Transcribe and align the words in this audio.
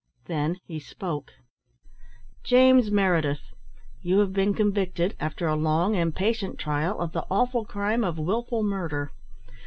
Then 0.25 0.57
he 0.65 0.79
spoke: 0.79 1.31
"James 2.43 2.89
Meredith, 2.89 3.53
you 4.01 4.17
have 4.17 4.33
been 4.33 4.55
convicted 4.55 5.15
after 5.19 5.45
a 5.45 5.55
long 5.55 5.95
and 5.95 6.15
patient 6.15 6.57
trial 6.57 6.99
of 6.99 7.11
the 7.11 7.27
awful 7.29 7.65
crime 7.65 8.03
of 8.03 8.17
wilful 8.17 8.63
murder. 8.63 9.11